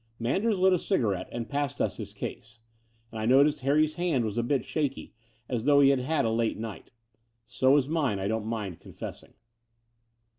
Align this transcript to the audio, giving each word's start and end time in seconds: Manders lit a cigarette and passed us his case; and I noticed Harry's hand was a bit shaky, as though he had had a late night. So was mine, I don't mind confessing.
Manders 0.17 0.57
lit 0.57 0.73
a 0.73 0.79
cigarette 0.79 1.29
and 1.31 1.47
passed 1.47 1.79
us 1.79 1.97
his 1.97 2.11
case; 2.11 2.59
and 3.11 3.19
I 3.21 3.27
noticed 3.27 3.59
Harry's 3.59 3.93
hand 3.93 4.25
was 4.25 4.35
a 4.35 4.41
bit 4.41 4.65
shaky, 4.65 5.13
as 5.47 5.65
though 5.65 5.79
he 5.79 5.89
had 5.89 5.99
had 5.99 6.25
a 6.25 6.31
late 6.31 6.57
night. 6.57 6.89
So 7.45 7.73
was 7.73 7.87
mine, 7.87 8.17
I 8.17 8.27
don't 8.27 8.47
mind 8.47 8.79
confessing. 8.79 9.35